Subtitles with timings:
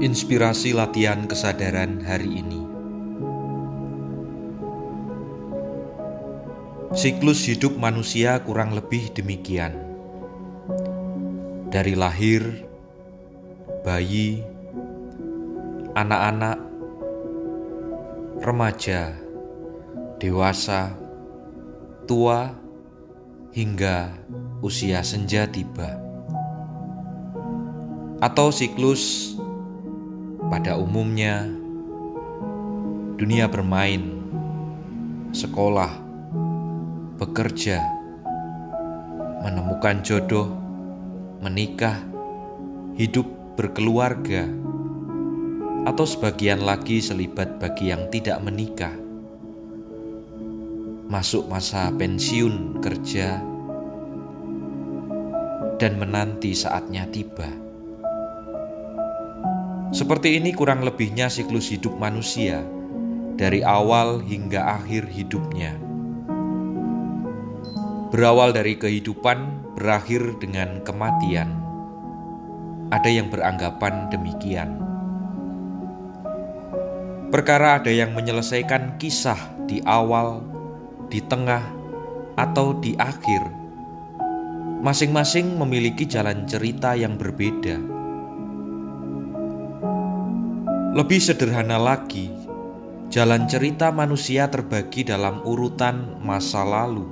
[0.00, 2.64] Inspirasi latihan kesadaran hari ini.
[6.96, 9.76] Siklus hidup manusia kurang lebih demikian.
[11.68, 12.64] Dari lahir,
[13.84, 14.40] bayi,
[15.92, 16.56] anak-anak,
[18.40, 19.12] remaja,
[20.16, 20.96] dewasa,
[22.08, 22.56] tua,
[23.52, 24.16] hingga
[24.64, 26.00] usia senja tiba.
[28.24, 29.36] Atau siklus
[30.50, 31.46] pada umumnya,
[33.14, 34.02] dunia bermain,
[35.30, 35.94] sekolah,
[37.22, 37.78] bekerja,
[39.46, 40.50] menemukan jodoh,
[41.38, 42.02] menikah,
[42.98, 44.50] hidup berkeluarga,
[45.86, 48.92] atau sebagian lagi selibat bagi yang tidak menikah.
[51.06, 53.38] Masuk masa pensiun kerja
[55.78, 57.69] dan menanti saatnya tiba.
[59.90, 62.62] Seperti ini kurang lebihnya siklus hidup manusia
[63.34, 65.74] dari awal hingga akhir hidupnya.
[68.14, 71.50] Berawal dari kehidupan, berakhir dengan kematian.
[72.94, 74.78] Ada yang beranggapan demikian.
[77.34, 80.38] Perkara ada yang menyelesaikan kisah di awal,
[81.10, 81.66] di tengah,
[82.38, 83.42] atau di akhir.
[84.86, 87.99] Masing-masing memiliki jalan cerita yang berbeda
[90.90, 92.34] lebih sederhana lagi,
[93.14, 97.06] jalan cerita manusia terbagi dalam urutan masa lalu,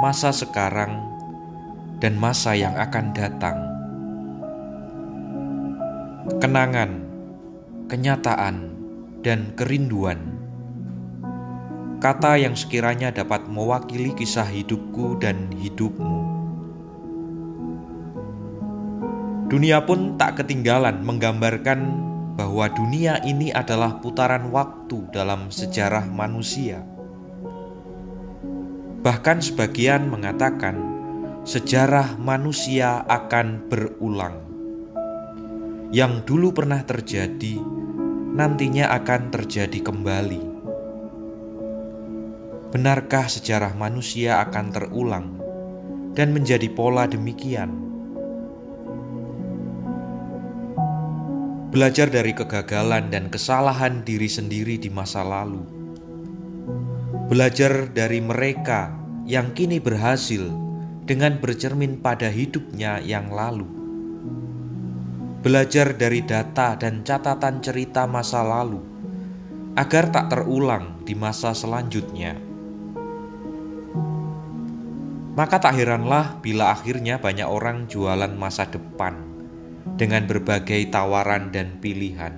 [0.00, 0.96] masa sekarang,
[2.00, 3.58] dan masa yang akan datang.
[6.40, 7.04] Kenangan,
[7.92, 8.72] kenyataan,
[9.20, 10.32] dan kerinduan.
[12.00, 16.24] Kata yang sekiranya dapat mewakili kisah hidupku dan hidupmu.
[19.52, 26.80] Dunia pun tak ketinggalan menggambarkan bahwa dunia ini adalah putaran waktu dalam sejarah manusia.
[29.02, 30.78] Bahkan sebagian mengatakan
[31.42, 34.38] sejarah manusia akan berulang.
[35.92, 37.60] Yang dulu pernah terjadi,
[38.32, 40.42] nantinya akan terjadi kembali.
[42.72, 45.36] Benarkah sejarah manusia akan terulang
[46.16, 47.91] dan menjadi pola demikian?
[51.72, 55.64] Belajar dari kegagalan dan kesalahan diri sendiri di masa lalu,
[57.32, 58.92] belajar dari mereka
[59.24, 60.52] yang kini berhasil
[61.08, 63.64] dengan bercermin pada hidupnya yang lalu,
[65.40, 68.84] belajar dari data dan catatan cerita masa lalu
[69.72, 72.36] agar tak terulang di masa selanjutnya.
[75.32, 79.31] Maka tak heranlah bila akhirnya banyak orang jualan masa depan
[79.98, 82.34] dengan berbagai tawaran dan pilihan.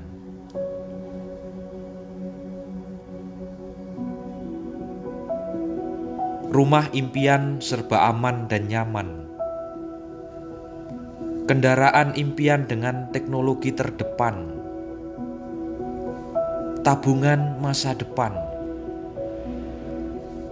[6.55, 9.27] Rumah impian serba aman dan nyaman.
[11.51, 14.55] Kendaraan impian dengan teknologi terdepan.
[16.87, 18.33] Tabungan masa depan.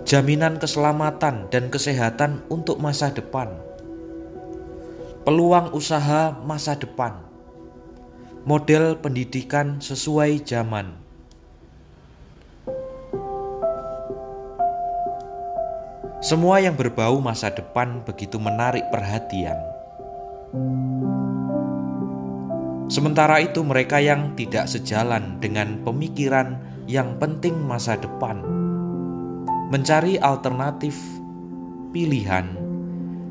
[0.02, 3.71] Jaminan keselamatan dan kesehatan untuk masa depan
[5.22, 7.14] peluang usaha masa depan,
[8.42, 10.98] model pendidikan sesuai zaman.
[16.22, 19.58] Semua yang berbau masa depan begitu menarik perhatian.
[22.90, 26.58] Sementara itu, mereka yang tidak sejalan dengan pemikiran
[26.90, 28.42] yang penting masa depan
[29.70, 30.98] mencari alternatif
[31.96, 32.61] pilihan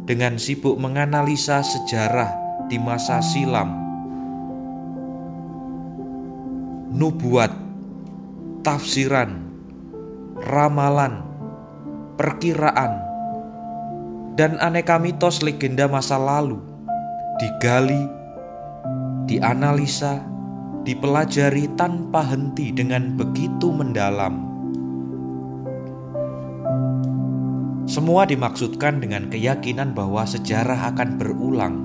[0.05, 2.29] dengan sibuk menganalisa sejarah
[2.67, 3.79] di masa silam.
[6.91, 7.55] Nubuat,
[8.67, 9.39] tafsiran,
[10.43, 11.23] ramalan,
[12.19, 12.99] perkiraan,
[14.35, 16.59] dan aneka mitos legenda masa lalu
[17.39, 18.05] digali,
[19.25, 20.19] dianalisa,
[20.83, 24.50] dipelajari tanpa henti dengan begitu mendalam
[27.91, 31.75] Semua dimaksudkan dengan keyakinan bahwa sejarah akan berulang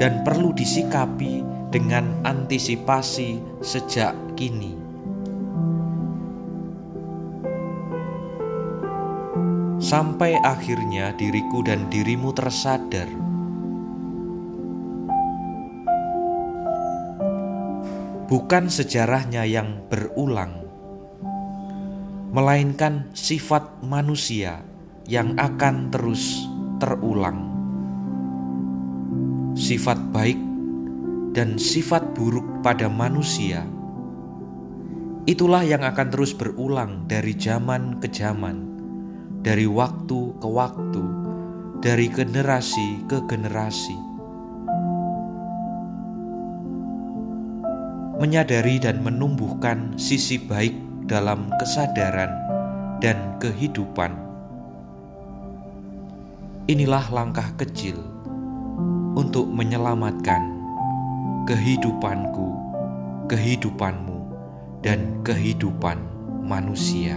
[0.00, 4.72] dan perlu disikapi dengan antisipasi sejak kini.
[9.76, 13.04] Sampai akhirnya diriku dan dirimu tersadar
[18.24, 20.64] bukan sejarahnya yang berulang,
[22.32, 24.64] melainkan sifat manusia
[25.06, 26.50] yang akan terus
[26.82, 27.46] terulang.
[29.54, 30.36] Sifat baik
[31.32, 33.62] dan sifat buruk pada manusia,
[35.30, 38.66] itulah yang akan terus berulang dari zaman ke zaman,
[39.46, 41.04] dari waktu ke waktu,
[41.80, 43.96] dari generasi ke generasi.
[48.16, 50.74] Menyadari dan menumbuhkan sisi baik
[51.06, 52.32] dalam kesadaran
[52.98, 54.25] dan kehidupan.
[56.66, 57.94] Inilah langkah kecil
[59.14, 60.42] untuk menyelamatkan
[61.46, 62.58] kehidupanku,
[63.30, 64.18] kehidupanmu,
[64.82, 65.94] dan kehidupan
[66.42, 67.14] manusia.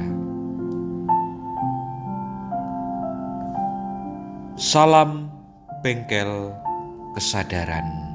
[4.54, 5.34] Salam
[5.82, 6.54] bengkel
[7.18, 8.09] kesadaran.